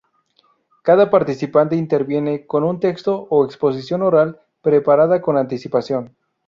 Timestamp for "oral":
4.01-4.41